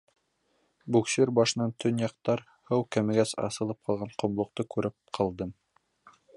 [0.95, 5.57] Буксир Башынан төньяҡтараҡ һыу кәмегәс асылып ҡалған ҡомлоҡто күреп ҡалдым.